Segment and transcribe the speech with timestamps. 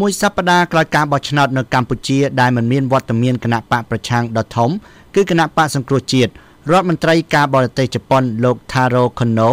[0.00, 4.70] មួយសប្តាហ៍ក្រោយការបោះឆ្នោតនៅកម្ពុជាដែលមិនមានវត្តមានគណៈបកប្រឆាំងដ៏ធំ
[5.14, 6.30] គឺគណៈបកសង្គ្រោះជាតិ
[6.70, 9.50] រដ្ឋមន្ត្រីការបរទេសជប៉ុនលោក Taro Kono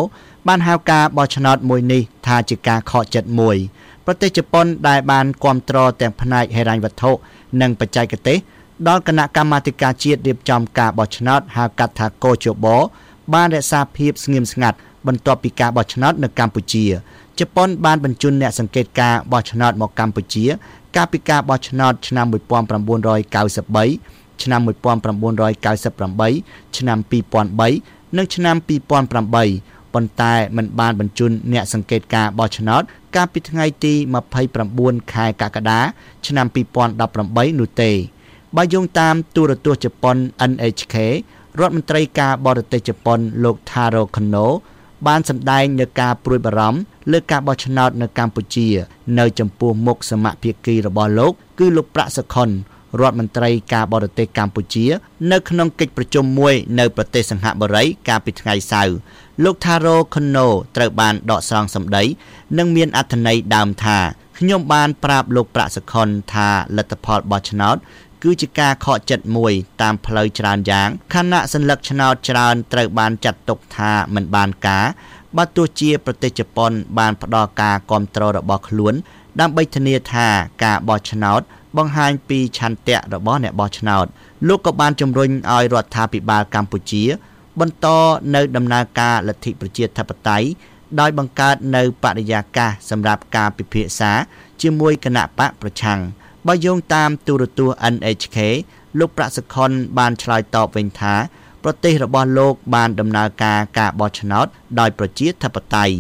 [0.48, 3.58] បានហៅការបោះឆ្នោតមួយនេះថាជាការខកចិត្តមួយ
[4.06, 7.12] ប្រទេសជប៉ុនដែលបានគ្រប់គ្រងទាំងផ្នែកហិរញ្ញវត្ថុ
[7.62, 8.38] និងបច្ចេកទេស
[8.88, 12.66] ដល់គណៈកម្មាធិការជាតិរៀបចំការបោះឆ្នោតហៅកាត់ថាកោជប
[13.34, 14.78] បានរក្សាភាពស្ងៀមស្ងាត់
[15.08, 16.86] បន្ទាប់ពីការបោះឆ្នោតនៅកម្ពុជា
[17.40, 20.46] ជប៉ុនបានបញ្ជូនអ្នកសង្កេតការបោះឆ្នោតមកកម្ពុជា
[20.96, 32.82] កាលពីការបោះឆ្នោតឆ្នាំ1993ឆ្នាំ1998ឆ្នាំ2003និងឆ្នាំ2008ប៉ុន្តែมันបានបញ្ជូនអ្នកសង្កេតការបោះឆ្នោត
[33.16, 33.94] កាលពីថ្ងៃទី
[34.54, 35.80] 29ខែកក្កដា
[36.28, 36.46] ឆ្នាំ
[37.04, 37.92] 2018នោះទេ
[38.56, 40.16] បើយោងតាមទូរទស្សន៍ជប៉ុន
[40.52, 40.96] NHK
[41.60, 44.48] រដ្ឋមន្ត្រីការបរទេសជប៉ុនលោក Taro Kono
[45.08, 46.80] បានសម្ដែងនៅការព្រួយបារម្ភ
[47.12, 48.68] លើការបោះឆ្នោតនៅកម្ពុជា
[49.20, 52.50] នៅចំពោះមុខសមាភិកីរបស់លោក គឺលោកប្រាក់សុខុន
[53.00, 54.86] រដ្ឋមន្ត្រីការបរទេសកម្ពុជា
[55.32, 58.96] នៅក្នុងកិច្ចប្រជុំមួយនៅប្រទេសសង្ហបុរីកាលពីថ្ងៃសៅរ៍
[59.44, 62.04] លោក Taro Kono ត្រូវបានដកស្រង់សម្ដី
[62.58, 64.00] និងមានអត្ថន័យដើមថា
[64.38, 67.76] ខ្ញុំបានប្រាប់លោកប្រាក់សុខុនថាលទ្ធផលបោះឆ្នោត
[68.23, 69.53] គឺជាការខកចិត្តមួយ
[69.83, 74.85] តាមផ្លូវច្រើនយ៉ាងខណៈសัญลักษณ์ឆ្នោតច្រើនត្រូវបានចាត់ទុកថាមិនបានការ
[75.37, 78.95] បើទោះជាប្រទេសជប៉ុនបានផ្ដល់ការគ្រប់គ្រងរបស់ខ្លួន
[79.41, 80.27] ដើម្បីធានាថា
[80.65, 81.41] ការបោះឆ្នោត
[81.77, 84.07] បង្ហាញពីឆន្ទៈរបស់អ្នកបោះឆ្នោត
[84.49, 87.03] លោកក៏បានជំរុញឲ្យរដ្ឋាភិបាលកម្ពុជា
[87.61, 87.87] បន្ត
[88.35, 90.47] នៅដំណើរការលទ្ធិប្រជាធិបតេយ្យ
[91.01, 94.13] ដោយបង្កើតនៅបរិយាកាសសម្រាប់ការពិភាក្សា
[94.63, 96.01] ជាមួយគណៈបកប្រឆាំង
[96.48, 98.38] បើយោងតាមទូរទស្សន៍ NHK
[99.00, 101.16] លោកប្រាក់សុខុនបានឆ្លើយតបវិញថា
[101.64, 104.46] ប្រទេសរបស់លោកបានដំណើរការការបោះឆ្នោត
[104.80, 105.96] ដោយប្រជាធិបតេយ្យ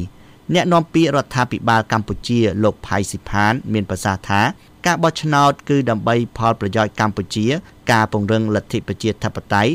[0.53, 4.41] អ្នកនាំពាក្យរដ្ឋាភិបាលកម្ពុជាលោកផៃស៊ីផាន មានប្រសាសន៍ថា
[4.85, 7.45] ការបោះឆ្នោតគឺដើម្បីផលប្រយោជន៍កម្ពុជា
[7.91, 9.71] ការពង្រឹងលទ្ធិប្រជាធិបតេយ្យ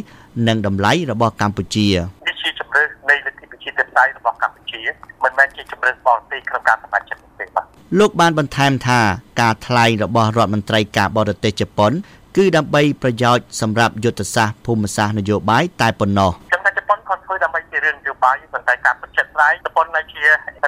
[0.48, 1.88] និងតម្លៃរបស់កម្ពុជា
[2.26, 4.80] នេះជាជំរឿននៃលទ្ធិប្រជាធិបតេយ្យរបស់កម្ពុជា
[5.22, 9.00] មិនមែនជាជំរឿនបរទេសក្នុងការសម្រេចចិត្តទេបាទ លោកបានបន្ថែមថា
[9.40, 11.92] ការថ្លែងរបស់រដ្ឋមន្ត្រីការបរទេសជប៉ុន
[12.36, 20.22] គឺដើម្បីប្រយោជន៍សម្រាប់យុទ្ធសាស្ត្រភូមិសាស្ត្រនយោបាយតែប៉ុណ្ណោះចំណែកជប៉ុនគាត់ធ្វើដើម្បីជារឿងនយោបាយប៉ុន្តែការពិតជាស្រាយជប៉ុននៅជា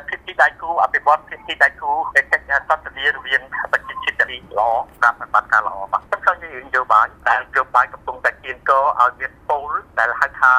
[0.08, 3.40] ភាគីដៃគូអភិវឌ្ឍភាគីដៃគូនៃកិច្ចសន្ទនារវាង
[3.72, 4.70] ប្រជាជាតិទីល្អ
[5.02, 10.52] តាមបាត់ការល្អបាទខ្ញុំចង់និយាយនយោបាយដែលនយោបាយកំពុងតែគៀនកឲ្យមានពលដែលហៅថា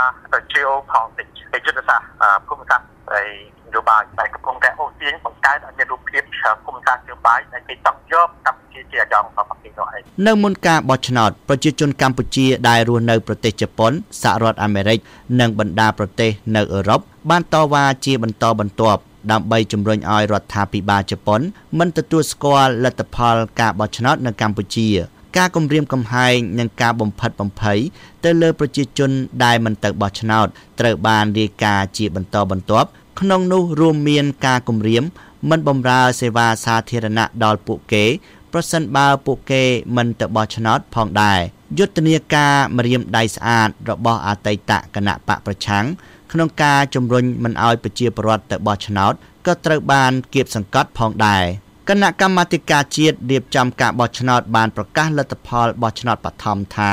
[0.53, 1.31] geopolitics
[1.65, 3.29] យុទ្ធសាស្ត្រភូមិសាស្ត្រហើយ
[3.67, 6.23] នយោបាយដែលកំពុងតែអូសទាញបង្កើតឲ្យមានរូបភាព
[6.63, 14.99] ភូមិសាស្ត្រនយោបាយដែលគេចង់យកកម្ពុជាជាអាយ៉ងរបស់ប្រទេសនោះឯងនៅមុនការបោះឆ្នោតប្រជាជនកម្ពុជាដែលរស់នៅប្រទេសជប៉ុនសហរដ្ឋអាមេរិក
[15.39, 16.99] និងបណ្ដាប្រទេសនៅអឺរ៉ុប
[17.29, 21.41] បានតវ៉ាជាបន្តបន្ទាប់ដើម្បីជំរុញឲ្យរដ្ឋាភិបាលជប៉ុន
[21.79, 24.89] មិនទទួលស្គាល់លទ្ធផលការបោះឆ្នោតនៅកម្ពុជា
[25.37, 27.79] ការគំរាមកំហែងនិងការបំផិតបំភ័យ
[28.23, 29.11] ទៅលើប្រជាជន
[29.43, 30.47] ដែលមិនទៅបោះឆ្នោត
[30.79, 32.89] ត្រូវបានរាយការណ៍ជាបន្តបន្ទាប់
[33.19, 35.03] ក្នុងនោះរួមមានការគំរាម
[35.49, 38.05] មិនបម្រើសេវាសាធារណៈដល់ពួកគេ
[38.51, 39.63] ប្រសិនបើពួកគេ
[39.95, 41.39] មិនទៅបោះឆ្នោតផងដែរ
[41.77, 45.85] យុទ្ធនាការម្រាមដៃស្អាតរបស់អតីតគណៈបកប្រឆាំង
[46.31, 49.13] ក្នុងការជំរុញមិនឲ្យប្រជាពលរដ្ឋទៅបោះឆ្នោត
[49.45, 51.43] ក៏ត្រូវបានគៀបសង្កត់ផងដែរ
[51.89, 56.89] គណៈកម្មាធិការជាតិរៀបចំការបោះឆ្នោតបានប្រកាសលទ្ធផលបោះឆ្នោតបឋមថា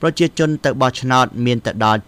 [0.00, 2.00] ប្រជាជនទៅបោះឆ្នោតមានទៅដល់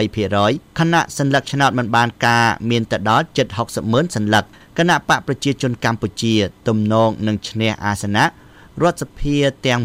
[0.00, 3.24] 7.83%ខណៈសញ្ញាឆ្នោតមិនបានការមានទៅដល់
[3.58, 4.40] 7.60ម៉ឺនសញ្ញា
[4.78, 6.34] គណៈបកប្រជាជនកម្ពុជា
[6.68, 8.24] ទំនងនឹងឈ្នះអាសនៈ
[8.82, 9.80] រដ្ឋសភាទាំង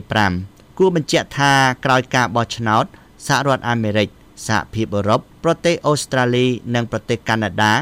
[0.00, 1.52] 125គួរបញ្ជាក់ថា
[1.84, 2.84] ក្រោយការបោះឆ្នោត
[3.26, 4.08] សហរដ្ឋអាមេរិក
[4.46, 7.72] សហភាពអឺរ៉ុបប្រទេសអូស្ត្រាលី និងប្រទេសកាណាដា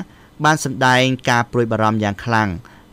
[0.45, 2.49] បានសម្ដែងការព្រួយបារម្ភយ៉ាងខ្លាំង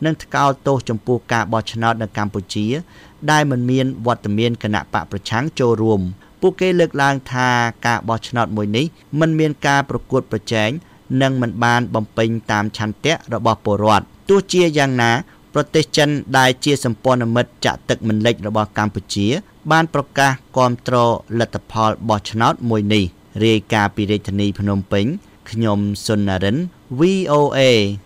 [0.06, 2.68] និងថ្កោលទោសចំពោះការបោះឆ្នោតនៅកម្ពុជា
[3.32, 6.02] ដែលមិនមានវត្តមានគណៈបកប្រឆាំងចូលរួម
[6.42, 7.50] ពួកគេលើកឡើងថា
[7.88, 8.86] ការបោះឆ្នោតមួយនេះ
[9.20, 10.70] មិនមានការប្រកួតប្រជែង
[11.22, 15.12] និងមិនបានបំពេញតាមឆន្ទៈរបស់ពលរដ្ឋទោះជាយ៉ាងណា
[15.54, 19.28] ប្រទេសចិនដែលជាសម្ព័ន្ធមិត្តចាក់ទឹកមិនលិចរបស់កម្ពុជា
[19.72, 20.96] បានប្រកាសគាំទ្រ
[21.40, 23.04] លទ្ធផលបោះឆ្នោតមួយនេះ
[23.46, 25.06] រាយការណ៍ពីរាជធានីភ្នំពេញ
[25.50, 26.58] ខ្ញុំសុននរិន
[27.00, 27.60] VOA